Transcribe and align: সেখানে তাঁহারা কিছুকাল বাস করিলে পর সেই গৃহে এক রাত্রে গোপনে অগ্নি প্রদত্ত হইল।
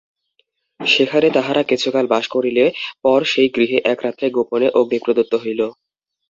সেখানে 0.79 1.27
তাঁহারা 1.31 1.63
কিছুকাল 1.63 2.05
বাস 2.07 2.25
করিলে 2.27 2.65
পর 3.03 3.19
সেই 3.25 3.49
গৃহে 3.55 3.77
এক 3.85 3.99
রাত্রে 4.05 4.27
গোপনে 4.35 4.67
অগ্নি 4.79 4.97
প্রদত্ত 5.03 5.33
হইল। 5.43 5.61